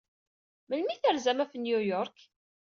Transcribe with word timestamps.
Melmi 0.67 0.91
ay 0.93 0.99
terzam 1.03 1.39
ɣef 1.41 1.51
New 1.55 1.79
York? 1.91 2.17